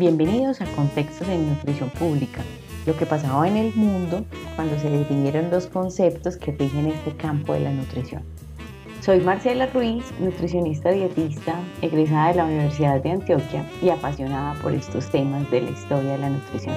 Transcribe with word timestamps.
Bienvenidos 0.00 0.62
a 0.62 0.64
Contextos 0.64 1.28
en 1.28 1.46
Nutrición 1.46 1.90
Pública, 1.90 2.40
lo 2.86 2.96
que 2.96 3.04
pasaba 3.04 3.46
en 3.46 3.58
el 3.58 3.74
mundo 3.74 4.24
cuando 4.56 4.78
se 4.78 4.88
definieron 4.88 5.50
los 5.50 5.66
conceptos 5.66 6.38
que 6.38 6.52
rigen 6.52 6.86
este 6.86 7.14
campo 7.14 7.52
de 7.52 7.60
la 7.60 7.70
nutrición. 7.70 8.22
Soy 9.02 9.20
Marcela 9.20 9.66
Ruiz, 9.66 10.02
nutricionista 10.18 10.88
dietista, 10.88 11.54
egresada 11.82 12.28
de 12.28 12.34
la 12.36 12.44
Universidad 12.46 13.02
de 13.02 13.10
Antioquia 13.10 13.68
y 13.82 13.90
apasionada 13.90 14.58
por 14.62 14.72
estos 14.72 15.10
temas 15.10 15.50
de 15.50 15.60
la 15.60 15.70
historia 15.70 16.12
de 16.12 16.18
la 16.18 16.30
nutrición. 16.30 16.76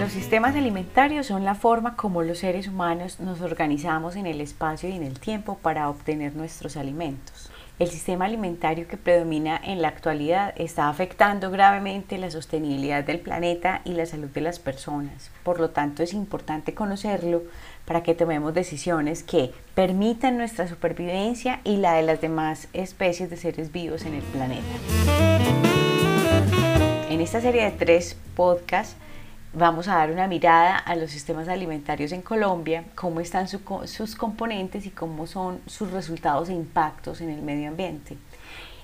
Los 0.00 0.12
sistemas 0.12 0.56
alimentarios 0.56 1.26
son 1.26 1.44
la 1.44 1.54
forma 1.54 1.94
como 1.94 2.22
los 2.22 2.38
seres 2.38 2.68
humanos 2.68 3.20
nos 3.20 3.42
organizamos 3.42 4.16
en 4.16 4.24
el 4.24 4.40
espacio 4.40 4.88
y 4.88 4.92
en 4.92 5.02
el 5.02 5.20
tiempo 5.20 5.58
para 5.60 5.90
obtener 5.90 6.34
nuestros 6.36 6.78
alimentos. 6.78 7.50
El 7.80 7.88
sistema 7.88 8.26
alimentario 8.26 8.86
que 8.86 8.96
predomina 8.96 9.60
en 9.60 9.82
la 9.82 9.88
actualidad 9.88 10.54
está 10.56 10.88
afectando 10.88 11.50
gravemente 11.50 12.18
la 12.18 12.30
sostenibilidad 12.30 13.02
del 13.02 13.18
planeta 13.18 13.80
y 13.84 13.94
la 13.94 14.06
salud 14.06 14.28
de 14.28 14.42
las 14.42 14.60
personas. 14.60 15.32
Por 15.42 15.58
lo 15.58 15.70
tanto, 15.70 16.04
es 16.04 16.14
importante 16.14 16.72
conocerlo 16.72 17.42
para 17.84 18.04
que 18.04 18.14
tomemos 18.14 18.54
decisiones 18.54 19.24
que 19.24 19.50
permitan 19.74 20.38
nuestra 20.38 20.68
supervivencia 20.68 21.60
y 21.64 21.78
la 21.78 21.94
de 21.94 22.02
las 22.02 22.20
demás 22.20 22.68
especies 22.74 23.28
de 23.28 23.36
seres 23.36 23.72
vivos 23.72 24.06
en 24.06 24.14
el 24.14 24.22
planeta. 24.22 24.62
En 27.10 27.20
esta 27.20 27.40
serie 27.40 27.64
de 27.64 27.72
tres 27.72 28.16
podcasts 28.36 28.94
vamos 29.54 29.88
a 29.88 29.96
dar 29.96 30.10
una 30.10 30.26
mirada 30.26 30.76
a 30.76 30.96
los 30.96 31.10
sistemas 31.10 31.48
alimentarios 31.48 32.12
en 32.12 32.22
Colombia, 32.22 32.84
cómo 32.94 33.20
están 33.20 33.46
sus 33.48 34.16
componentes 34.16 34.86
y 34.86 34.90
cómo 34.90 35.26
son 35.26 35.60
sus 35.66 35.92
resultados 35.92 36.48
e 36.48 36.54
impactos 36.54 37.20
en 37.20 37.30
el 37.30 37.42
medio 37.42 37.68
ambiente. 37.68 38.16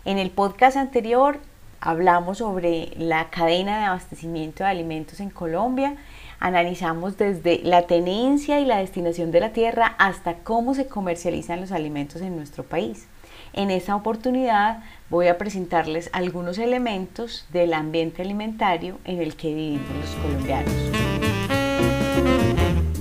En 0.05 0.19
el 0.19 0.31
podcast 0.31 0.77
anterior 0.77 1.41
hablamos 1.81 2.39
sobre 2.39 2.93
la 2.97 3.31
cadena 3.31 3.79
de 3.79 3.85
abastecimiento 3.85 4.65
de 4.65 4.71
alimentos 4.71 5.21
en 5.21 5.31
Colombia, 5.31 5.97
analizamos 6.39 7.17
desde 7.17 7.61
la 7.65 7.83
tenencia 7.83 8.61
y 8.61 8.65
la 8.65 8.79
destinación 8.79 9.31
de 9.31 9.41
la 9.41 9.53
tierra 9.53 9.95
hasta 9.99 10.37
cómo 10.39 10.75
se 10.75 10.87
comercializan 10.87 11.61
los 11.61 11.73
alimentos 11.73 12.23
en 12.23 12.37
nuestro 12.37 12.65
país. 12.65 13.07
En 13.53 13.71
esta 13.71 13.97
oportunidad 13.97 14.85
voy 15.11 15.27
a 15.27 15.39
presentarles 15.39 16.09
algunos 16.13 16.57
elementos 16.59 17.45
del 17.53 17.75
ambiente 17.75 18.23
alimentario 18.23 18.99
en 19.05 19.21
el 19.21 19.35
que 19.35 19.53
vivimos 19.53 19.89
los 20.01 20.15
colombianos. 20.23 20.73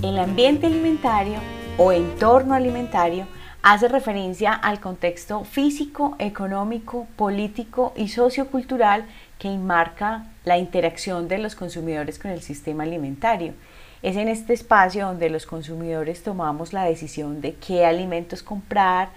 El 0.02 0.18
ambiente 0.18 0.66
alimentario 0.66 1.36
o 1.78 1.92
entorno 1.92 2.56
alimentario 2.56 3.28
hace 3.62 3.88
referencia 3.88 4.54
al 4.54 4.80
contexto 4.80 5.44
físico, 5.44 6.16
económico, 6.18 7.08
político 7.16 7.94
y 7.96 8.08
sociocultural 8.08 9.06
que 9.38 9.50
enmarca 9.50 10.26
la 10.46 10.58
interacción 10.58 11.28
de 11.28 11.38
los 11.38 11.56
consumidores 11.56 12.18
con 12.18 12.32
el 12.32 12.42
sistema 12.42 12.84
alimentario. 12.84 13.54
Es 14.02 14.16
en 14.16 14.30
este 14.30 14.54
espacio 14.54 15.06
donde 15.06 15.30
los 15.30 15.46
consumidores 15.46 16.23
tomamos 16.23 16.73
la 16.73 16.86
decisión 16.86 17.42
de 17.42 17.54
qué 17.54 17.86
alimentos 17.86 18.42
comprar, 18.42 19.10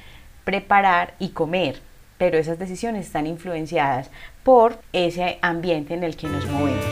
preparar 0.45 1.15
y 1.19 1.31
comer, 1.31 1.81
pero 2.23 2.39
esas 2.39 2.57
decisiones 2.57 3.07
están 3.07 3.27
influenciadas 3.27 4.09
por 4.45 4.79
ese 4.93 5.41
ambiente 5.43 5.93
en 5.95 6.05
el 6.05 6.15
que 6.15 6.29
nos 6.29 6.47
movemos. 6.47 6.85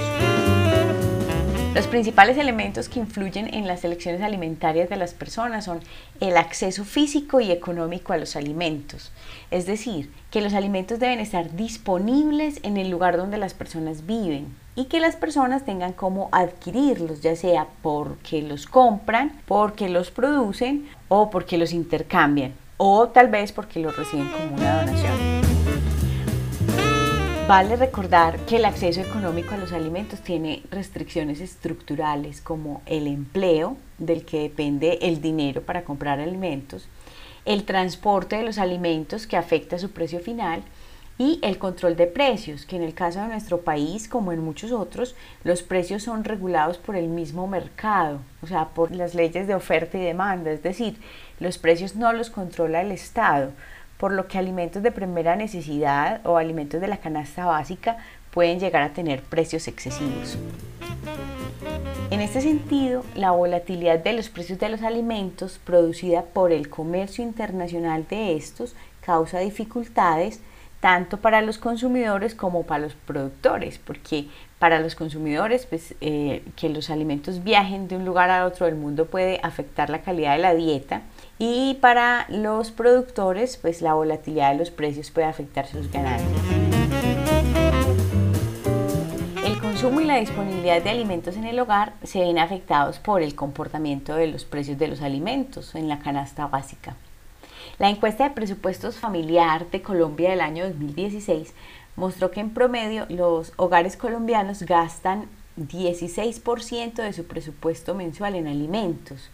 Los 1.73 1.87
principales 1.87 2.37
elementos 2.37 2.89
que 2.89 2.99
influyen 2.99 3.55
en 3.55 3.69
las 3.69 3.85
elecciones 3.85 4.23
alimentarias 4.23 4.89
de 4.89 4.97
las 4.97 5.15
personas 5.15 5.67
son 5.67 5.79
el 6.19 6.37
acceso 6.37 6.85
físico 6.85 7.41
y 7.41 7.53
económico 7.53 8.13
a 8.13 8.17
los 8.17 8.35
alimentos, 8.35 9.13
es 9.53 9.67
decir, 9.67 10.11
que 10.33 10.41
los 10.41 10.53
alimentos 10.53 10.99
deben 10.99 11.21
estar 11.21 11.55
disponibles 11.55 12.59
en 12.65 12.77
el 12.77 12.91
lugar 12.91 13.17
donde 13.17 13.39
las 13.39 13.55
personas 13.55 14.07
viven 14.07 14.53
y 14.75 14.87
que 14.87 14.99
las 14.99 15.15
personas 15.15 15.65
tengan 15.65 15.93
cómo 15.93 16.29
adquirirlos, 16.33 17.21
ya 17.21 17.37
sea 17.37 17.69
porque 17.83 18.43
los 18.43 18.67
compran, 18.67 19.41
porque 19.47 19.89
los 19.89 20.11
producen 20.11 20.89
o 21.07 21.31
porque 21.31 21.57
los 21.57 21.73
intercambian 21.73 22.53
o 22.83 23.09
tal 23.09 23.29
vez 23.29 23.53
porque 23.53 23.79
lo 23.79 23.93
reciben 23.93 24.27
como 24.31 24.57
una 24.57 24.81
donación. 24.81 25.13
Vale 27.47 27.77
recordar 27.77 28.39
que 28.47 28.57
el 28.57 28.65
acceso 28.65 29.03
económico 29.03 29.53
a 29.53 29.59
los 29.59 29.73
alimentos 29.73 30.21
tiene 30.21 30.63
restricciones 30.71 31.43
estructurales 31.43 32.41
como 32.41 32.81
el 32.87 33.07
empleo, 33.07 33.77
del 33.99 34.25
que 34.25 34.41
depende 34.41 34.99
el 35.03 35.21
dinero 35.21 35.61
para 35.61 35.85
comprar 35.85 36.21
alimentos, 36.21 36.89
el 37.45 37.65
transporte 37.65 38.37
de 38.37 38.45
los 38.45 38.57
alimentos 38.57 39.27
que 39.27 39.37
afecta 39.37 39.79
su 39.79 39.91
precio 39.91 40.21
final 40.21 40.63
y 41.21 41.39
el 41.43 41.59
control 41.59 41.97
de 41.97 42.07
precios, 42.07 42.65
que 42.65 42.77
en 42.77 42.83
el 42.83 42.95
caso 42.95 43.21
de 43.21 43.29
nuestro 43.29 43.61
país, 43.61 44.09
como 44.09 44.33
en 44.33 44.43
muchos 44.43 44.73
otros, 44.73 45.15
los 45.45 45.63
precios 45.63 46.05
son 46.05 46.25
regulados 46.25 46.79
por 46.79 46.97
el 46.97 47.09
mismo 47.09 47.47
mercado, 47.47 48.21
o 48.41 48.47
sea, 48.47 48.69
por 48.69 48.91
las 48.97 49.15
leyes 49.15 49.47
de 49.47 49.55
oferta 49.55 49.99
y 49.99 50.01
demanda, 50.01 50.51
es 50.51 50.63
decir, 50.63 50.97
los 51.39 51.59
precios 51.59 51.95
no 51.95 52.15
los 52.15 52.31
controla 52.31 52.81
el 52.81 52.91
Estado, 52.91 53.51
por 53.99 54.13
lo 54.13 54.29
que 54.29 54.39
alimentos 54.39 54.83
de 54.83 54.93
primera 54.93 55.37
necesidad 55.37 56.27
o 56.27 56.39
alimentos 56.39 56.81
de 56.81 56.89
la 56.89 56.97
canasta 56.97 57.45
básica 57.45 57.99
pueden 58.31 58.59
llegar 58.59 58.83
a 58.83 58.95
tener 58.95 59.21
precios 59.21 59.69
excesivos. 59.69 60.39
En 62.11 62.23
este 62.23 62.41
sentido, 62.41 63.05
la 63.15 63.33
volatilidad 63.33 63.99
de 63.99 64.15
los 64.15 64.31
precios 64.31 64.59
de 64.59 64.71
los 64.71 64.81
alimentos 64.81 65.61
producida 65.63 66.23
por 66.23 66.51
el 66.51 66.71
comercio 66.71 67.23
internacional 67.23 68.07
de 68.09 68.37
estos 68.37 68.75
causa 69.03 69.41
dificultades 69.41 70.41
tanto 70.81 71.19
para 71.19 71.43
los 71.43 71.59
consumidores 71.59 72.35
como 72.35 72.65
para 72.65 72.85
los 72.85 72.95
productores, 72.95 73.79
porque 73.79 74.27
para 74.59 74.81
los 74.81 74.95
consumidores, 74.95 75.67
pues, 75.67 75.95
eh, 76.01 76.43
que 76.57 76.69
los 76.69 76.91
alimentos 76.91 77.45
viajen 77.45 77.89
de 77.89 77.97
un 77.97 78.05
lugar 78.05 78.31
a 78.31 78.47
otro 78.47 78.67
del 78.67 78.77
mundo 78.77 79.07
puede 79.07 79.41
afectar 79.43 79.91
la 79.91 80.03
calidad 80.03 80.37
de 80.37 80.43
la 80.43 80.55
dieta 80.55 81.03
y 81.39 81.79
para 81.81 82.27
los 82.29 82.71
productores, 82.71 83.57
pues 83.57 83.83
la 83.83 83.95
volatilidad 83.95 84.53
de 84.53 84.59
los 84.59 84.71
precios 84.71 85.11
puede 85.11 85.27
afectar 85.27 85.67
sus 85.67 85.91
ganancias. 85.91 86.31
El 89.45 89.59
consumo 89.61 90.01
y 90.01 90.05
la 90.05 90.17
disponibilidad 90.17 90.83
de 90.83 90.91
alimentos 90.91 91.37
en 91.37 91.45
el 91.45 91.59
hogar 91.59 91.95
se 92.03 92.21
ven 92.21 92.39
afectados 92.39 92.99
por 92.99 93.23
el 93.23 93.35
comportamiento 93.35 94.15
de 94.15 94.27
los 94.27 94.45
precios 94.45 94.79
de 94.79 94.89
los 94.89 95.01
alimentos 95.01 95.75
en 95.75 95.89
la 95.89 96.01
canasta 96.01 96.47
básica. 96.47 96.97
La 97.81 97.89
encuesta 97.89 98.25
de 98.25 98.35
presupuestos 98.35 98.99
familiar 98.99 99.71
de 99.71 99.81
Colombia 99.81 100.29
del 100.29 100.43
año 100.43 100.69
2016 100.69 101.55
mostró 101.97 102.31
que 102.31 102.41
en 102.41 102.51
promedio 102.51 103.07
los 103.09 103.55
hogares 103.57 103.97
colombianos 103.97 104.65
gastan 104.65 105.29
16% 105.57 106.97
de 106.97 107.13
su 107.15 107.25
presupuesto 107.25 107.95
mensual 107.95 108.35
en 108.35 108.49
alimentos. 108.49 109.31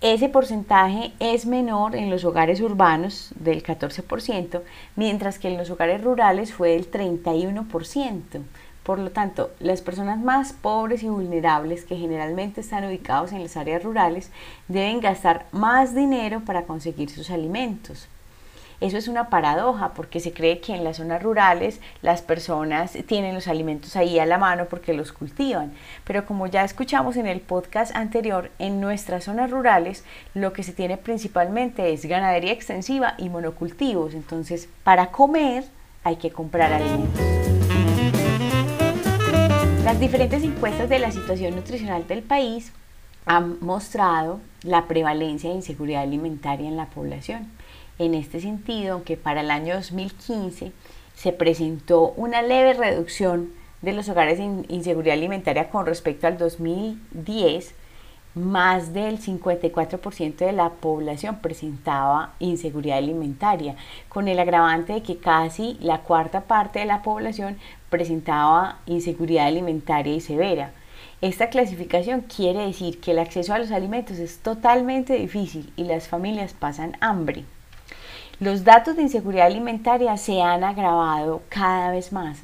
Ese 0.00 0.28
porcentaje 0.28 1.10
es 1.18 1.44
menor 1.44 1.96
en 1.96 2.08
los 2.08 2.24
hogares 2.24 2.60
urbanos 2.60 3.32
del 3.34 3.64
14%, 3.64 4.60
mientras 4.94 5.40
que 5.40 5.48
en 5.48 5.58
los 5.58 5.68
hogares 5.68 6.04
rurales 6.04 6.52
fue 6.52 6.70
del 6.70 6.88
31%. 6.88 8.22
Por 8.82 8.98
lo 8.98 9.10
tanto, 9.10 9.50
las 9.60 9.80
personas 9.80 10.18
más 10.18 10.52
pobres 10.52 11.02
y 11.02 11.08
vulnerables 11.08 11.84
que 11.84 11.96
generalmente 11.96 12.60
están 12.60 12.84
ubicados 12.84 13.32
en 13.32 13.42
las 13.42 13.56
áreas 13.56 13.84
rurales 13.84 14.30
deben 14.68 15.00
gastar 15.00 15.46
más 15.52 15.94
dinero 15.94 16.40
para 16.40 16.62
conseguir 16.62 17.08
sus 17.10 17.30
alimentos. 17.30 18.08
Eso 18.82 18.98
es 18.98 19.06
una 19.06 19.30
paradoja 19.30 19.94
porque 19.94 20.18
se 20.18 20.32
cree 20.32 20.58
que 20.58 20.74
en 20.74 20.82
las 20.82 20.96
zonas 20.96 21.22
rurales 21.22 21.78
las 22.02 22.20
personas 22.20 22.98
tienen 23.06 23.32
los 23.32 23.46
alimentos 23.46 23.94
ahí 23.94 24.18
a 24.18 24.26
la 24.26 24.38
mano 24.38 24.64
porque 24.68 24.92
los 24.92 25.12
cultivan. 25.12 25.72
Pero 26.02 26.26
como 26.26 26.48
ya 26.48 26.64
escuchamos 26.64 27.16
en 27.16 27.28
el 27.28 27.40
podcast 27.40 27.94
anterior, 27.94 28.50
en 28.58 28.80
nuestras 28.80 29.22
zonas 29.22 29.52
rurales 29.52 30.02
lo 30.34 30.52
que 30.52 30.64
se 30.64 30.72
tiene 30.72 30.96
principalmente 30.96 31.92
es 31.92 32.04
ganadería 32.06 32.50
extensiva 32.50 33.14
y 33.18 33.28
monocultivos. 33.28 34.14
Entonces, 34.14 34.68
para 34.82 35.12
comer 35.12 35.62
hay 36.02 36.16
que 36.16 36.32
comprar 36.32 36.72
alimentos. 36.72 37.71
Las 39.84 39.98
diferentes 39.98 40.44
encuestas 40.44 40.88
de 40.88 41.00
la 41.00 41.10
situación 41.10 41.56
nutricional 41.56 42.06
del 42.06 42.22
país 42.22 42.72
han 43.26 43.56
mostrado 43.60 44.38
la 44.62 44.86
prevalencia 44.86 45.50
de 45.50 45.56
inseguridad 45.56 46.02
alimentaria 46.02 46.68
en 46.68 46.76
la 46.76 46.86
población. 46.86 47.48
En 47.98 48.14
este 48.14 48.40
sentido, 48.40 48.94
aunque 48.94 49.16
para 49.16 49.40
el 49.40 49.50
año 49.50 49.74
2015 49.74 50.70
se 51.16 51.32
presentó 51.32 52.12
una 52.16 52.42
leve 52.42 52.74
reducción 52.74 53.50
de 53.82 53.92
los 53.92 54.08
hogares 54.08 54.38
en 54.38 54.66
inseguridad 54.68 55.16
alimentaria 55.16 55.68
con 55.68 55.84
respecto 55.84 56.28
al 56.28 56.38
2010, 56.38 57.74
más 58.34 58.92
del 58.92 59.20
54% 59.20 60.36
de 60.36 60.52
la 60.52 60.70
población 60.70 61.36
presentaba 61.40 62.32
inseguridad 62.38 62.98
alimentaria, 62.98 63.76
con 64.08 64.28
el 64.28 64.38
agravante 64.38 64.94
de 64.94 65.02
que 65.02 65.18
casi 65.18 65.76
la 65.80 65.98
cuarta 65.98 66.42
parte 66.42 66.78
de 66.78 66.86
la 66.86 67.02
población 67.02 67.58
presentaba 67.90 68.78
inseguridad 68.86 69.46
alimentaria 69.46 70.14
y 70.14 70.20
severa. 70.20 70.72
Esta 71.20 71.50
clasificación 71.50 72.22
quiere 72.22 72.66
decir 72.66 73.00
que 73.00 73.12
el 73.12 73.18
acceso 73.18 73.54
a 73.54 73.58
los 73.58 73.70
alimentos 73.70 74.18
es 74.18 74.38
totalmente 74.38 75.14
difícil 75.14 75.72
y 75.76 75.84
las 75.84 76.08
familias 76.08 76.52
pasan 76.52 76.96
hambre. 77.00 77.44
Los 78.40 78.64
datos 78.64 78.96
de 78.96 79.02
inseguridad 79.02 79.46
alimentaria 79.46 80.16
se 80.16 80.42
han 80.42 80.64
agravado 80.64 81.42
cada 81.48 81.90
vez 81.92 82.12
más 82.12 82.42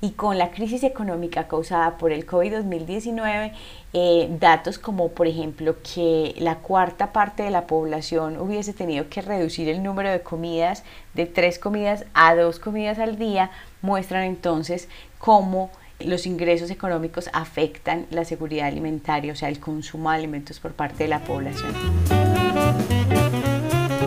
y 0.00 0.12
con 0.12 0.38
la 0.38 0.50
crisis 0.50 0.82
económica 0.82 1.46
causada 1.46 1.98
por 1.98 2.12
el 2.12 2.26
COVID-2019, 2.26 3.52
eh, 3.92 4.28
datos 4.40 4.78
como 4.78 5.10
por 5.10 5.26
ejemplo 5.26 5.76
que 5.82 6.34
la 6.38 6.56
cuarta 6.56 7.12
parte 7.12 7.42
de 7.42 7.50
la 7.50 7.66
población 7.66 8.38
hubiese 8.38 8.72
tenido 8.72 9.08
que 9.08 9.20
reducir 9.20 9.68
el 9.68 9.82
número 9.82 10.10
de 10.10 10.22
comidas 10.22 10.84
de 11.14 11.26
tres 11.26 11.58
comidas 11.58 12.06
a 12.14 12.34
dos 12.34 12.58
comidas 12.58 12.98
al 12.98 13.18
día, 13.18 13.50
muestran 13.82 14.24
entonces 14.24 14.88
cómo 15.18 15.70
los 15.98 16.26
ingresos 16.26 16.70
económicos 16.70 17.28
afectan 17.32 18.06
la 18.10 18.24
seguridad 18.24 18.68
alimentaria, 18.68 19.32
o 19.32 19.36
sea, 19.36 19.48
el 19.48 19.60
consumo 19.60 20.10
de 20.10 20.16
alimentos 20.16 20.58
por 20.60 20.72
parte 20.72 21.04
de 21.04 21.08
la 21.08 21.20
población. 21.20 21.74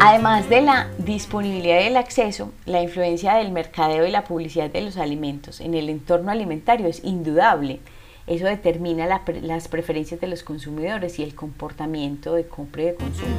Además 0.06 0.50
de 0.50 0.60
la 0.60 0.90
disponibilidad 0.98 1.80
y 1.80 1.86
el 1.86 1.96
acceso, 1.96 2.52
la 2.66 2.82
influencia 2.82 3.36
del 3.36 3.54
mercadeo 3.54 4.06
y 4.06 4.12
la 4.12 4.26
publicidad 4.26 4.70
de 4.70 4.82
los 4.82 4.98
alimentos 4.98 5.62
en 5.62 5.76
el 5.76 5.88
entorno 5.88 6.30
alimentario 6.30 6.88
es 6.88 7.06
indudable. 7.06 7.80
Eso 8.28 8.46
determina 8.46 9.08
las 9.08 9.68
preferencias 9.70 10.20
de 10.20 10.28
los 10.28 10.44
consumidores 10.44 11.20
y 11.20 11.24
el 11.24 11.36
comportamiento 11.36 12.34
de 12.34 12.46
compra 12.46 12.82
y 12.82 12.86
de 12.88 12.96
consumo. 12.96 13.34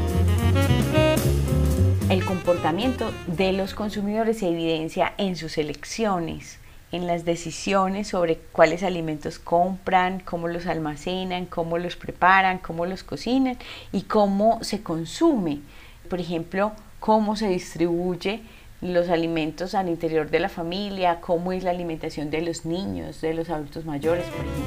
El 2.09 2.25
comportamiento 2.25 3.13
de 3.27 3.53
los 3.53 3.75
consumidores 3.75 4.39
se 4.39 4.49
evidencia 4.49 5.13
en 5.19 5.37
sus 5.37 5.59
elecciones, 5.59 6.61
en 6.93 7.07
las 7.07 7.27
decisiones 7.27 8.09
sobre 8.09 8.39
cuáles 8.39 8.83
alimentos 8.83 9.39
compran, 9.39 10.21
cómo 10.21 10.49
los 10.49 10.67
almacenan, 10.67 11.45
cómo 11.45 11.77
los 11.77 11.97
preparan, 11.97 12.57
cómo 12.57 12.87
los 12.87 13.05
cocinan 13.05 13.59
y 13.93 14.05
cómo 14.05 14.65
se 14.65 14.83
consume. 14.83 15.61
Por 16.09 16.21
ejemplo, 16.21 16.73
cómo 17.01 17.37
se 17.37 17.49
distribuye 17.49 18.43
los 18.81 19.09
alimentos 19.09 19.75
al 19.75 19.89
interior 19.89 20.31
de 20.31 20.41
la 20.41 20.49
familia, 20.49 21.21
cómo 21.21 21.53
es 21.53 21.65
la 21.65 21.71
alimentación 21.71 22.31
de 22.31 22.43
los 22.43 22.67
niños, 22.67 23.21
de 23.21 23.35
los 23.35 23.49
adultos 23.49 23.85
mayores, 23.85 24.27
por 24.27 24.45
ejemplo. 24.45 24.65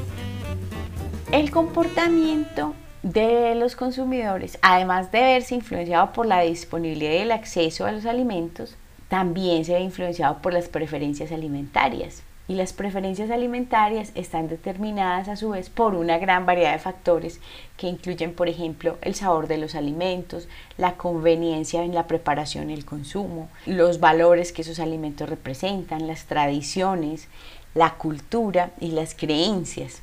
El 1.31 1.51
comportamiento 1.51 2.73
de 3.03 3.53
los 3.55 3.75
consumidores, 3.75 4.57
además 4.61 5.11
de 5.11 5.21
verse 5.21 5.55
influenciado 5.55 6.13
por 6.13 6.25
la 6.25 6.41
disponibilidad 6.41 7.11
y 7.11 7.17
el 7.17 7.31
acceso 7.31 7.85
a 7.85 7.91
los 7.91 8.05
alimentos, 8.05 8.75
también 9.07 9.63
se 9.65 9.73
ve 9.73 9.81
influenciado 9.81 10.41
por 10.41 10.53
las 10.53 10.67
preferencias 10.67 11.31
alimentarias. 11.31 12.23
Y 12.47 12.55
las 12.55 12.71
preferencias 12.71 13.29
alimentarias 13.29 14.11
están 14.15 14.47
determinadas 14.47 15.27
a 15.27 15.35
su 15.35 15.49
vez 15.49 15.69
por 15.69 15.95
una 15.95 16.17
gran 16.17 16.45
variedad 16.45 16.71
de 16.71 16.79
factores 16.79 17.41
que 17.75 17.87
incluyen, 17.87 18.33
por 18.33 18.47
ejemplo, 18.47 18.97
el 19.01 19.15
sabor 19.15 19.47
de 19.47 19.57
los 19.57 19.75
alimentos, 19.75 20.47
la 20.77 20.93
conveniencia 20.93 21.83
en 21.83 21.93
la 21.93 22.07
preparación 22.07 22.69
y 22.69 22.73
el 22.73 22.85
consumo, 22.85 23.49
los 23.65 23.99
valores 23.99 24.53
que 24.53 24.61
esos 24.61 24.79
alimentos 24.79 25.27
representan, 25.27 26.07
las 26.07 26.25
tradiciones, 26.25 27.27
la 27.75 27.95
cultura 27.95 28.71
y 28.79 28.91
las 28.91 29.13
creencias. 29.13 30.01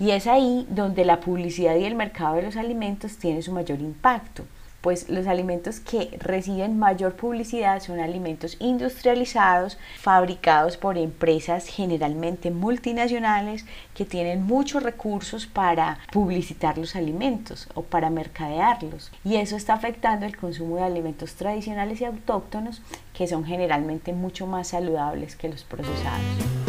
Y 0.00 0.10
es 0.10 0.26
ahí 0.26 0.66
donde 0.68 1.04
la 1.04 1.20
publicidad 1.20 1.76
y 1.76 1.84
el 1.84 1.94
mercado 1.94 2.34
de 2.34 2.42
los 2.42 2.56
alimentos 2.56 3.16
tiene 3.16 3.42
su 3.42 3.52
mayor 3.52 3.80
impacto 3.80 4.44
pues 4.86 5.08
los 5.08 5.26
alimentos 5.26 5.80
que 5.80 6.16
reciben 6.20 6.78
mayor 6.78 7.16
publicidad 7.16 7.82
son 7.82 7.98
alimentos 7.98 8.56
industrializados, 8.60 9.78
fabricados 9.98 10.76
por 10.76 10.96
empresas 10.96 11.66
generalmente 11.66 12.52
multinacionales 12.52 13.64
que 13.96 14.04
tienen 14.04 14.44
muchos 14.44 14.84
recursos 14.84 15.48
para 15.48 15.98
publicitar 16.12 16.78
los 16.78 16.94
alimentos 16.94 17.66
o 17.74 17.82
para 17.82 18.10
mercadearlos. 18.10 19.10
Y 19.24 19.34
eso 19.34 19.56
está 19.56 19.74
afectando 19.74 20.24
el 20.24 20.36
consumo 20.36 20.76
de 20.76 20.84
alimentos 20.84 21.34
tradicionales 21.34 22.00
y 22.00 22.04
autóctonos 22.04 22.80
que 23.12 23.26
son 23.26 23.44
generalmente 23.44 24.12
mucho 24.12 24.46
más 24.46 24.68
saludables 24.68 25.34
que 25.34 25.48
los 25.48 25.64
procesados. 25.64 26.65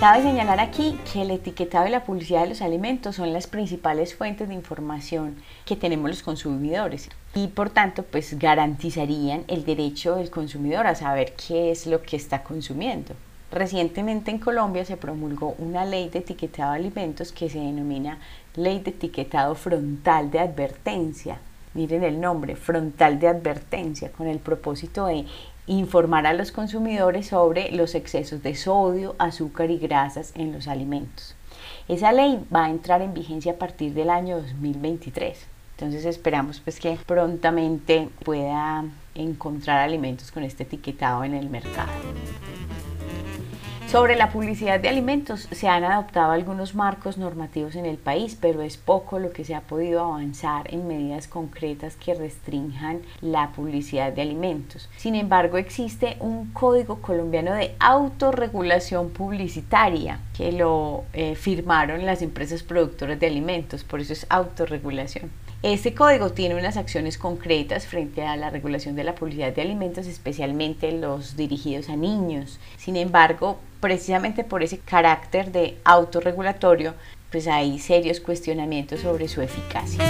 Cabe 0.00 0.22
señalar 0.22 0.60
aquí 0.60 0.98
que 1.12 1.20
el 1.20 1.30
etiquetado 1.30 1.86
y 1.86 1.90
la 1.90 2.04
publicidad 2.04 2.44
de 2.44 2.48
los 2.48 2.62
alimentos 2.62 3.16
son 3.16 3.34
las 3.34 3.46
principales 3.46 4.14
fuentes 4.14 4.48
de 4.48 4.54
información 4.54 5.36
que 5.66 5.76
tenemos 5.76 6.08
los 6.08 6.22
consumidores 6.22 7.10
y 7.34 7.48
por 7.48 7.68
tanto 7.68 8.02
pues 8.02 8.38
garantizarían 8.38 9.44
el 9.46 9.66
derecho 9.66 10.16
del 10.16 10.30
consumidor 10.30 10.86
a 10.86 10.94
saber 10.94 11.34
qué 11.34 11.70
es 11.70 11.86
lo 11.86 12.00
que 12.00 12.16
está 12.16 12.42
consumiendo. 12.42 13.12
Recientemente 13.52 14.30
en 14.30 14.38
Colombia 14.38 14.86
se 14.86 14.96
promulgó 14.96 15.54
una 15.58 15.84
ley 15.84 16.08
de 16.08 16.20
etiquetado 16.20 16.72
de 16.72 16.78
alimentos 16.78 17.30
que 17.30 17.50
se 17.50 17.58
denomina 17.58 18.20
Ley 18.56 18.78
de 18.78 18.92
Etiquetado 18.92 19.54
Frontal 19.54 20.30
de 20.30 20.38
Advertencia. 20.38 21.40
Miren 21.74 22.04
el 22.04 22.18
nombre, 22.18 22.56
frontal 22.56 23.20
de 23.20 23.28
advertencia, 23.28 24.10
con 24.10 24.28
el 24.28 24.38
propósito 24.38 25.06
de 25.06 25.26
informar 25.66 26.26
a 26.26 26.32
los 26.32 26.52
consumidores 26.52 27.28
sobre 27.28 27.70
los 27.70 27.94
excesos 27.94 28.42
de 28.42 28.54
sodio, 28.54 29.14
azúcar 29.18 29.70
y 29.70 29.78
grasas 29.78 30.32
en 30.34 30.52
los 30.52 30.68
alimentos. 30.68 31.34
Esa 31.88 32.12
ley 32.12 32.44
va 32.54 32.66
a 32.66 32.70
entrar 32.70 33.02
en 33.02 33.14
vigencia 33.14 33.52
a 33.52 33.56
partir 33.56 33.94
del 33.94 34.10
año 34.10 34.36
2023. 34.36 35.46
Entonces 35.76 36.04
esperamos 36.04 36.60
pues 36.60 36.78
que 36.78 36.98
prontamente 37.06 38.08
pueda 38.24 38.84
encontrar 39.14 39.80
alimentos 39.80 40.30
con 40.30 40.42
este 40.42 40.64
etiquetado 40.64 41.24
en 41.24 41.34
el 41.34 41.48
mercado. 41.48 41.90
Sobre 43.90 44.14
la 44.14 44.30
publicidad 44.30 44.78
de 44.78 44.88
alimentos 44.88 45.48
se 45.50 45.66
han 45.66 45.82
adoptado 45.82 46.30
algunos 46.30 46.76
marcos 46.76 47.18
normativos 47.18 47.74
en 47.74 47.86
el 47.86 47.96
país, 47.96 48.38
pero 48.40 48.62
es 48.62 48.76
poco 48.76 49.18
lo 49.18 49.32
que 49.32 49.44
se 49.44 49.56
ha 49.56 49.62
podido 49.62 49.98
avanzar 50.04 50.72
en 50.72 50.86
medidas 50.86 51.26
concretas 51.26 51.96
que 51.96 52.14
restrinjan 52.14 53.00
la 53.20 53.50
publicidad 53.50 54.12
de 54.12 54.22
alimentos. 54.22 54.88
Sin 54.96 55.16
embargo, 55.16 55.58
existe 55.58 56.16
un 56.20 56.52
código 56.52 57.02
colombiano 57.02 57.52
de 57.52 57.74
autorregulación 57.80 59.10
publicitaria 59.10 60.20
que 60.36 60.52
lo 60.52 61.02
eh, 61.12 61.34
firmaron 61.34 62.06
las 62.06 62.22
empresas 62.22 62.62
productoras 62.62 63.18
de 63.18 63.26
alimentos, 63.26 63.82
por 63.82 63.98
eso 63.98 64.12
es 64.12 64.24
autorregulación. 64.28 65.32
Este 65.62 65.92
código 65.92 66.30
tiene 66.30 66.54
unas 66.54 66.78
acciones 66.78 67.18
concretas 67.18 67.86
frente 67.86 68.22
a 68.22 68.34
la 68.36 68.48
regulación 68.48 68.96
de 68.96 69.04
la 69.04 69.14
publicidad 69.14 69.52
de 69.52 69.60
alimentos, 69.60 70.06
especialmente 70.06 70.90
los 70.90 71.36
dirigidos 71.36 71.90
a 71.90 71.96
niños. 71.96 72.58
Sin 72.78 72.96
embargo, 72.96 73.58
precisamente 73.78 74.42
por 74.42 74.62
ese 74.62 74.78
carácter 74.78 75.52
de 75.52 75.76
autorregulatorio, 75.84 76.94
pues 77.30 77.46
hay 77.46 77.78
serios 77.78 78.20
cuestionamientos 78.20 79.00
sobre 79.00 79.28
su 79.28 79.42
eficacia. 79.42 80.02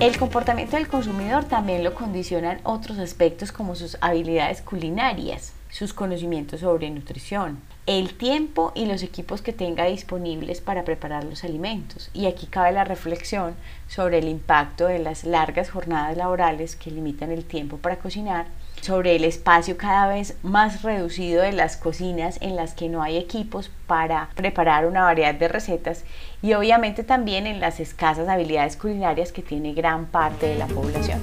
El 0.00 0.18
comportamiento 0.18 0.76
del 0.76 0.88
consumidor 0.88 1.44
también 1.44 1.84
lo 1.84 1.94
condicionan 1.94 2.58
otros 2.64 2.98
aspectos 2.98 3.52
como 3.52 3.76
sus 3.76 3.96
habilidades 4.00 4.62
culinarias, 4.62 5.52
sus 5.74 5.92
conocimientos 5.92 6.60
sobre 6.60 6.88
nutrición, 6.88 7.58
el 7.86 8.14
tiempo 8.14 8.70
y 8.76 8.86
los 8.86 9.02
equipos 9.02 9.42
que 9.42 9.52
tenga 9.52 9.86
disponibles 9.86 10.60
para 10.60 10.84
preparar 10.84 11.24
los 11.24 11.42
alimentos. 11.42 12.10
Y 12.14 12.26
aquí 12.26 12.46
cabe 12.46 12.70
la 12.70 12.84
reflexión 12.84 13.56
sobre 13.88 14.18
el 14.18 14.28
impacto 14.28 14.86
de 14.86 15.00
las 15.00 15.24
largas 15.24 15.70
jornadas 15.70 16.16
laborales 16.16 16.76
que 16.76 16.92
limitan 16.92 17.32
el 17.32 17.44
tiempo 17.44 17.78
para 17.78 17.98
cocinar, 17.98 18.46
sobre 18.82 19.16
el 19.16 19.24
espacio 19.24 19.76
cada 19.76 20.06
vez 20.06 20.36
más 20.44 20.82
reducido 20.82 21.42
de 21.42 21.50
las 21.50 21.76
cocinas 21.76 22.38
en 22.40 22.54
las 22.54 22.74
que 22.74 22.88
no 22.88 23.02
hay 23.02 23.16
equipos 23.16 23.72
para 23.88 24.28
preparar 24.36 24.86
una 24.86 25.02
variedad 25.02 25.34
de 25.34 25.48
recetas 25.48 26.04
y 26.40 26.52
obviamente 26.52 27.02
también 27.02 27.48
en 27.48 27.58
las 27.58 27.80
escasas 27.80 28.28
habilidades 28.28 28.76
culinarias 28.76 29.32
que 29.32 29.42
tiene 29.42 29.74
gran 29.74 30.06
parte 30.06 30.46
de 30.46 30.56
la 30.56 30.68
población. 30.68 31.20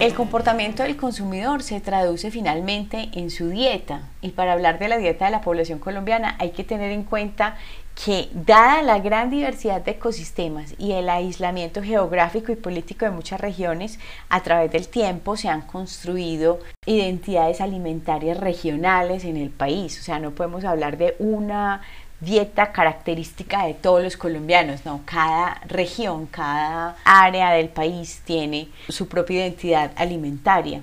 El 0.00 0.14
comportamiento 0.14 0.82
del 0.82 0.96
consumidor 0.96 1.62
se 1.62 1.78
traduce 1.78 2.30
finalmente 2.30 3.10
en 3.12 3.28
su 3.28 3.50
dieta 3.50 4.08
y 4.22 4.30
para 4.30 4.54
hablar 4.54 4.78
de 4.78 4.88
la 4.88 4.96
dieta 4.96 5.26
de 5.26 5.30
la 5.30 5.42
población 5.42 5.78
colombiana 5.78 6.36
hay 6.38 6.52
que 6.52 6.64
tener 6.64 6.90
en 6.90 7.02
cuenta 7.02 7.58
que 8.02 8.30
dada 8.32 8.80
la 8.80 8.98
gran 9.00 9.28
diversidad 9.28 9.82
de 9.82 9.90
ecosistemas 9.90 10.74
y 10.78 10.92
el 10.92 11.10
aislamiento 11.10 11.82
geográfico 11.82 12.50
y 12.50 12.56
político 12.56 13.04
de 13.04 13.10
muchas 13.10 13.42
regiones, 13.42 13.98
a 14.30 14.42
través 14.42 14.72
del 14.72 14.88
tiempo 14.88 15.36
se 15.36 15.50
han 15.50 15.60
construido 15.60 16.60
identidades 16.86 17.60
alimentarias 17.60 18.40
regionales 18.40 19.26
en 19.26 19.36
el 19.36 19.50
país. 19.50 20.00
O 20.00 20.02
sea, 20.02 20.18
no 20.18 20.30
podemos 20.30 20.64
hablar 20.64 20.96
de 20.96 21.14
una 21.18 21.82
dieta 22.20 22.72
característica 22.72 23.66
de 23.66 23.74
todos 23.74 24.02
los 24.02 24.16
colombianos, 24.16 24.84
no, 24.84 25.00
cada 25.04 25.60
región, 25.66 26.26
cada 26.26 26.96
área 27.04 27.52
del 27.52 27.68
país 27.68 28.22
tiene 28.24 28.68
su 28.88 29.08
propia 29.08 29.46
identidad 29.46 29.92
alimentaria 29.96 30.82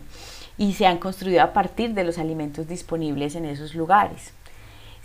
y 0.58 0.74
se 0.74 0.88
han 0.88 0.98
construido 0.98 1.44
a 1.44 1.54
partir 1.54 1.94
de 1.94 2.04
los 2.04 2.18
alimentos 2.18 2.68
disponibles 2.68 3.36
en 3.36 3.46
esos 3.46 3.76
lugares. 3.76 4.34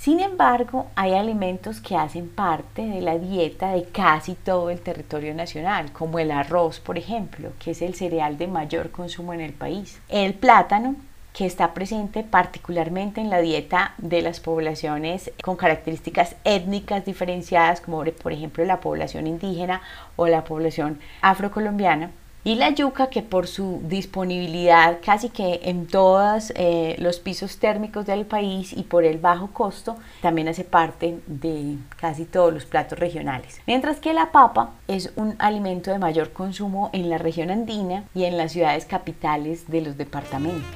Sin 0.02 0.18
embargo, 0.18 0.88
hay 0.96 1.12
alimentos 1.12 1.80
que 1.80 1.94
hacen 1.94 2.28
parte 2.28 2.82
de 2.82 3.00
la 3.02 3.18
dieta 3.18 3.70
de 3.72 3.84
casi 3.84 4.34
todo 4.34 4.70
el 4.70 4.80
territorio 4.80 5.32
nacional, 5.32 5.92
como 5.92 6.18
el 6.18 6.32
arroz, 6.32 6.80
por 6.80 6.98
ejemplo, 6.98 7.52
que 7.60 7.70
es 7.70 7.82
el 7.82 7.94
cereal 7.94 8.36
de 8.36 8.48
mayor 8.48 8.90
consumo 8.90 9.32
en 9.32 9.40
el 9.40 9.52
país. 9.52 10.00
El 10.08 10.34
plátano, 10.34 10.96
que 11.32 11.46
está 11.46 11.74
presente 11.74 12.22
particularmente 12.24 13.20
en 13.20 13.30
la 13.30 13.40
dieta 13.40 13.94
de 13.98 14.22
las 14.22 14.40
poblaciones 14.40 15.32
con 15.42 15.56
características 15.56 16.36
étnicas 16.44 17.04
diferenciadas, 17.04 17.80
como 17.80 18.04
por 18.04 18.32
ejemplo 18.32 18.64
la 18.64 18.80
población 18.80 19.26
indígena 19.26 19.82
o 20.16 20.26
la 20.28 20.44
población 20.44 21.00
afrocolombiana. 21.20 22.10
y 22.44 22.56
la 22.56 22.70
yuca 22.70 23.06
que 23.06 23.22
por 23.22 23.46
su 23.46 23.80
disponibilidad 23.84 24.98
casi 25.04 25.28
que 25.28 25.60
en 25.62 25.86
todos 25.86 26.52
eh, 26.56 26.96
los 26.98 27.20
pisos 27.20 27.58
térmicos 27.58 28.04
del 28.04 28.26
país 28.26 28.72
y 28.72 28.82
por 28.82 29.04
el 29.04 29.18
bajo 29.18 29.52
costo 29.52 29.96
también 30.20 30.48
hace 30.48 30.64
parte 30.64 31.20
de 31.28 31.76
casi 32.00 32.24
todos 32.24 32.52
los 32.52 32.64
platos 32.64 32.98
regionales. 32.98 33.60
Mientras 33.66 34.00
que 34.00 34.12
la 34.12 34.32
papa 34.32 34.70
es 34.88 35.12
un 35.14 35.36
alimento 35.38 35.92
de 35.92 36.00
mayor 36.00 36.32
consumo 36.32 36.90
en 36.92 37.10
la 37.10 37.18
región 37.18 37.50
andina 37.50 38.06
y 38.12 38.24
en 38.24 38.36
las 38.36 38.50
ciudades 38.50 38.86
capitales 38.86 39.70
de 39.70 39.82
los 39.82 39.96
departamentos. 39.96 40.66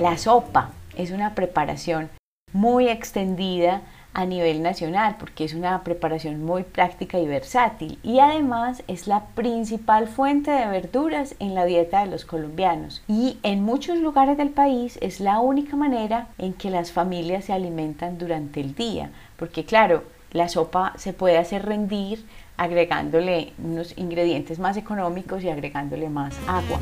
La 0.00 0.18
sopa 0.18 0.70
es 0.96 1.12
una 1.12 1.36
preparación 1.36 2.10
muy 2.52 2.88
extendida 2.88 3.82
a 4.12 4.26
nivel 4.26 4.60
nacional 4.60 5.16
porque 5.20 5.44
es 5.44 5.54
una 5.54 5.84
preparación 5.84 6.44
muy 6.44 6.64
práctica 6.64 7.18
y 7.20 7.26
versátil 7.28 7.98
y 8.02 8.18
además 8.18 8.82
es 8.88 9.06
la 9.06 9.26
principal 9.36 10.08
fuente 10.08 10.50
de 10.50 10.66
verduras 10.66 11.36
en 11.38 11.54
la 11.54 11.64
dieta 11.64 12.00
de 12.00 12.10
los 12.10 12.24
colombianos 12.24 13.04
y 13.06 13.38
en 13.44 13.62
muchos 13.62 13.98
lugares 13.98 14.36
del 14.36 14.50
país 14.50 14.98
es 15.00 15.20
la 15.20 15.38
única 15.38 15.76
manera 15.76 16.26
en 16.38 16.54
que 16.54 16.70
las 16.70 16.90
familias 16.90 17.44
se 17.44 17.52
alimentan 17.52 18.18
durante 18.18 18.60
el 18.60 18.74
día 18.74 19.10
porque 19.36 19.64
claro 19.64 20.02
la 20.32 20.48
sopa 20.48 20.92
se 20.96 21.12
puede 21.12 21.38
hacer 21.38 21.64
rendir 21.64 22.24
agregándole 22.56 23.52
unos 23.62 23.96
ingredientes 23.96 24.58
más 24.58 24.76
económicos 24.76 25.44
y 25.44 25.50
agregándole 25.50 26.08
más 26.08 26.34
agua. 26.48 26.80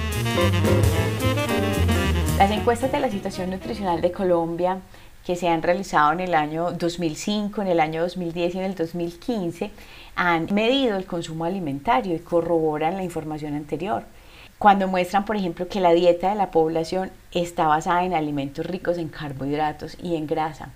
Las 2.42 2.50
encuestas 2.50 2.90
de 2.90 2.98
la 2.98 3.08
situación 3.08 3.50
nutricional 3.50 4.00
de 4.00 4.10
Colombia 4.10 4.80
que 5.24 5.36
se 5.36 5.46
han 5.46 5.62
realizado 5.62 6.12
en 6.12 6.18
el 6.18 6.34
año 6.34 6.72
2005, 6.72 7.62
en 7.62 7.68
el 7.68 7.78
año 7.78 8.02
2010 8.02 8.56
y 8.56 8.58
en 8.58 8.64
el 8.64 8.74
2015 8.74 9.70
han 10.16 10.52
medido 10.52 10.96
el 10.96 11.06
consumo 11.06 11.44
alimentario 11.44 12.16
y 12.16 12.18
corroboran 12.18 12.96
la 12.96 13.04
información 13.04 13.54
anterior. 13.54 14.02
Cuando 14.58 14.88
muestran, 14.88 15.24
por 15.24 15.36
ejemplo, 15.36 15.68
que 15.68 15.78
la 15.78 15.92
dieta 15.92 16.30
de 16.30 16.34
la 16.34 16.50
población 16.50 17.12
está 17.30 17.68
basada 17.68 18.04
en 18.04 18.12
alimentos 18.12 18.66
ricos 18.66 18.98
en 18.98 19.08
carbohidratos 19.08 19.96
y 20.02 20.16
en 20.16 20.26
grasa. 20.26 20.70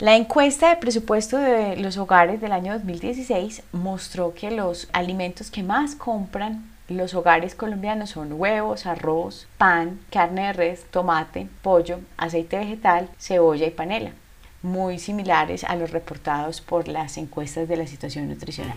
La 0.00 0.14
encuesta 0.14 0.68
de 0.68 0.76
presupuesto 0.76 1.38
de 1.38 1.74
los 1.74 1.96
hogares 1.96 2.40
del 2.40 2.52
año 2.52 2.72
2016 2.74 3.64
mostró 3.72 4.32
que 4.32 4.52
los 4.52 4.88
alimentos 4.92 5.50
que 5.50 5.64
más 5.64 5.96
compran 5.96 6.70
los 6.88 7.14
hogares 7.14 7.56
colombianos 7.56 8.10
son 8.10 8.32
huevos, 8.32 8.86
arroz, 8.86 9.48
pan, 9.58 9.98
carne 10.12 10.46
de 10.46 10.52
res, 10.52 10.84
tomate, 10.92 11.48
pollo, 11.62 11.98
aceite 12.16 12.58
vegetal, 12.58 13.08
cebolla 13.18 13.66
y 13.66 13.70
panela, 13.70 14.12
muy 14.62 15.00
similares 15.00 15.64
a 15.64 15.74
los 15.74 15.90
reportados 15.90 16.60
por 16.60 16.86
las 16.86 17.18
encuestas 17.18 17.66
de 17.66 17.76
la 17.76 17.88
situación 17.88 18.28
nutricional. 18.28 18.76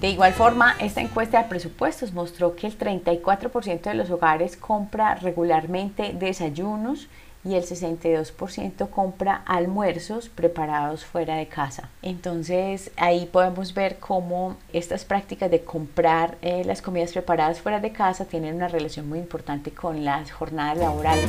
De 0.00 0.08
igual 0.08 0.34
forma, 0.34 0.76
esta 0.78 1.00
encuesta 1.00 1.42
de 1.42 1.48
presupuestos 1.48 2.12
mostró 2.12 2.54
que 2.54 2.68
el 2.68 2.78
34% 2.78 3.82
de 3.82 3.94
los 3.94 4.10
hogares 4.10 4.56
compra 4.56 5.16
regularmente 5.16 6.12
desayunos 6.12 7.08
y 7.44 7.54
el 7.54 7.64
62% 7.64 8.88
compra 8.90 9.42
almuerzos 9.46 10.28
preparados 10.28 11.04
fuera 11.04 11.36
de 11.36 11.48
casa. 11.48 11.88
Entonces 12.02 12.90
ahí 12.96 13.26
podemos 13.26 13.74
ver 13.74 13.98
cómo 13.98 14.56
estas 14.72 15.04
prácticas 15.04 15.50
de 15.50 15.64
comprar 15.64 16.36
eh, 16.42 16.64
las 16.64 16.82
comidas 16.82 17.12
preparadas 17.12 17.60
fuera 17.60 17.80
de 17.80 17.92
casa 17.92 18.24
tienen 18.24 18.54
una 18.54 18.68
relación 18.68 19.08
muy 19.08 19.18
importante 19.18 19.72
con 19.72 20.04
las 20.04 20.30
jornadas 20.30 20.78
laborales. 20.78 21.28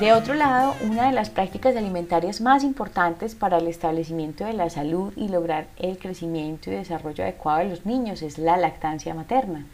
De 0.00 0.12
otro 0.12 0.34
lado, 0.34 0.74
una 0.82 1.06
de 1.06 1.12
las 1.12 1.30
prácticas 1.30 1.74
alimentarias 1.74 2.42
más 2.42 2.64
importantes 2.64 3.34
para 3.34 3.56
el 3.56 3.66
establecimiento 3.66 4.44
de 4.44 4.52
la 4.52 4.68
salud 4.68 5.14
y 5.16 5.28
lograr 5.28 5.68
el 5.78 5.98
crecimiento 5.98 6.70
y 6.70 6.74
desarrollo 6.74 7.24
adecuado 7.24 7.60
de 7.60 7.70
los 7.70 7.86
niños 7.86 8.20
es 8.20 8.36
la 8.36 8.58
lactancia 8.58 9.14
materna. 9.14 9.64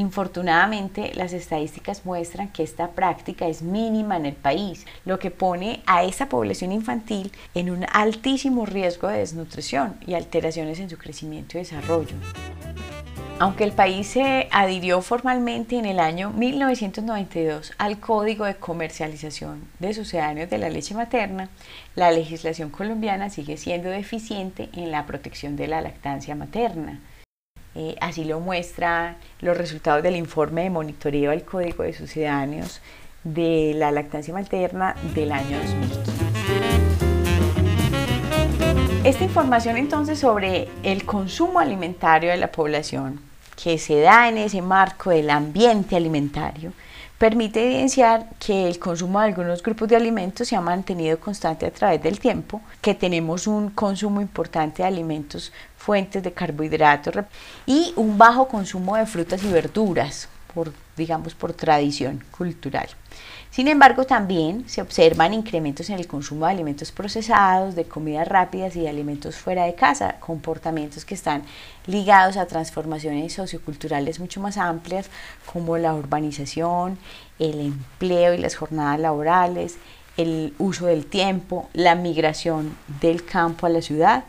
Infortunadamente, 0.00 1.12
las 1.14 1.34
estadísticas 1.34 2.06
muestran 2.06 2.48
que 2.48 2.62
esta 2.62 2.92
práctica 2.92 3.46
es 3.46 3.60
mínima 3.60 4.16
en 4.16 4.24
el 4.24 4.34
país, 4.34 4.86
lo 5.04 5.18
que 5.18 5.30
pone 5.30 5.82
a 5.84 6.04
esta 6.04 6.26
población 6.26 6.72
infantil 6.72 7.30
en 7.54 7.68
un 7.68 7.84
altísimo 7.92 8.64
riesgo 8.64 9.08
de 9.08 9.18
desnutrición 9.18 9.96
y 10.06 10.14
alteraciones 10.14 10.80
en 10.80 10.88
su 10.88 10.96
crecimiento 10.96 11.58
y 11.58 11.60
desarrollo. 11.60 12.16
Aunque 13.38 13.64
el 13.64 13.72
país 13.72 14.06
se 14.06 14.48
adhirió 14.50 15.02
formalmente 15.02 15.76
en 15.76 15.84
el 15.84 16.00
año 16.00 16.30
1992 16.30 17.72
al 17.76 18.00
Código 18.00 18.46
de 18.46 18.56
Comercialización 18.56 19.68
de 19.80 19.92
Sucedáneos 19.92 20.48
de 20.48 20.56
la 20.56 20.70
Leche 20.70 20.94
Materna, 20.94 21.50
la 21.94 22.10
legislación 22.10 22.70
colombiana 22.70 23.28
sigue 23.28 23.58
siendo 23.58 23.90
deficiente 23.90 24.70
en 24.72 24.90
la 24.90 25.04
protección 25.04 25.56
de 25.56 25.68
la 25.68 25.82
lactancia 25.82 26.34
materna. 26.34 27.00
Eh, 27.74 27.94
así 28.00 28.24
lo 28.24 28.40
muestra 28.40 29.16
los 29.40 29.56
resultados 29.56 30.02
del 30.02 30.16
informe 30.16 30.64
de 30.64 30.70
monitoreo 30.70 31.30
al 31.30 31.44
Código 31.44 31.84
de 31.84 31.92
Sucedáneos 31.92 32.80
de 33.22 33.74
la 33.76 33.90
lactancia 33.92 34.34
materna 34.34 34.96
del 35.14 35.30
año 35.30 35.58
2015. 35.58 36.20
Esta 39.04 39.24
información 39.24 39.76
entonces 39.76 40.18
sobre 40.18 40.68
el 40.82 41.04
consumo 41.04 41.58
alimentario 41.60 42.30
de 42.30 42.36
la 42.36 42.52
población 42.52 43.20
que 43.62 43.78
se 43.78 44.00
da 44.00 44.28
en 44.28 44.38
ese 44.38 44.62
marco 44.62 45.10
del 45.10 45.30
ambiente 45.30 45.96
alimentario 45.96 46.72
permite 47.20 47.62
evidenciar 47.62 48.30
que 48.38 48.66
el 48.66 48.78
consumo 48.78 49.20
de 49.20 49.26
algunos 49.26 49.62
grupos 49.62 49.90
de 49.90 49.94
alimentos 49.94 50.48
se 50.48 50.56
ha 50.56 50.60
mantenido 50.62 51.20
constante 51.20 51.66
a 51.66 51.70
través 51.70 52.02
del 52.02 52.18
tiempo, 52.18 52.62
que 52.80 52.94
tenemos 52.94 53.46
un 53.46 53.68
consumo 53.68 54.22
importante 54.22 54.82
de 54.82 54.88
alimentos 54.88 55.52
fuentes 55.76 56.22
de 56.22 56.32
carbohidratos 56.32 57.26
y 57.66 57.92
un 57.96 58.16
bajo 58.16 58.48
consumo 58.48 58.96
de 58.96 59.04
frutas 59.04 59.44
y 59.44 59.52
verduras, 59.52 60.30
por, 60.54 60.72
digamos 60.96 61.34
por 61.34 61.52
tradición 61.52 62.24
cultural. 62.30 62.88
Sin 63.50 63.66
embargo, 63.66 64.04
también 64.04 64.68
se 64.68 64.80
observan 64.80 65.34
incrementos 65.34 65.90
en 65.90 65.98
el 65.98 66.06
consumo 66.06 66.46
de 66.46 66.52
alimentos 66.52 66.92
procesados, 66.92 67.74
de 67.74 67.84
comidas 67.84 68.28
rápidas 68.28 68.76
y 68.76 68.82
de 68.82 68.88
alimentos 68.88 69.36
fuera 69.36 69.64
de 69.64 69.74
casa, 69.74 70.16
comportamientos 70.20 71.04
que 71.04 71.14
están 71.14 71.42
ligados 71.86 72.36
a 72.36 72.46
transformaciones 72.46 73.32
socioculturales 73.32 74.20
mucho 74.20 74.40
más 74.40 74.56
amplias 74.56 75.10
como 75.52 75.78
la 75.78 75.94
urbanización, 75.94 76.96
el 77.40 77.60
empleo 77.60 78.34
y 78.34 78.38
las 78.38 78.54
jornadas 78.54 79.00
laborales, 79.00 79.78
el 80.16 80.54
uso 80.58 80.86
del 80.86 81.06
tiempo, 81.06 81.68
la 81.72 81.96
migración 81.96 82.76
del 83.00 83.24
campo 83.24 83.66
a 83.66 83.70
la 83.70 83.82
ciudad, 83.82 84.24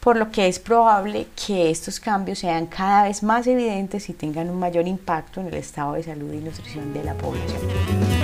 por 0.00 0.16
lo 0.16 0.32
que 0.32 0.48
es 0.48 0.58
probable 0.58 1.28
que 1.46 1.70
estos 1.70 2.00
cambios 2.00 2.40
sean 2.40 2.66
cada 2.66 3.04
vez 3.04 3.22
más 3.22 3.46
evidentes 3.46 4.08
y 4.08 4.14
tengan 4.14 4.50
un 4.50 4.58
mayor 4.58 4.88
impacto 4.88 5.40
en 5.40 5.46
el 5.46 5.54
estado 5.54 5.92
de 5.92 6.02
salud 6.02 6.32
y 6.32 6.38
nutrición 6.38 6.92
de 6.92 7.04
la 7.04 7.14
población. 7.14 8.17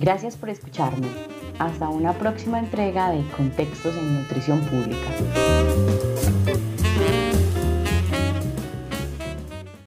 Gracias 0.00 0.36
por 0.36 0.48
escucharme. 0.48 1.08
Hasta 1.58 1.88
una 1.88 2.12
próxima 2.12 2.58
entrega 2.58 3.10
de 3.10 3.24
Contextos 3.36 3.96
en 3.96 4.22
Nutrición 4.22 4.60
Pública. 4.60 6.17